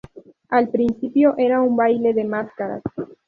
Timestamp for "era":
1.37-1.61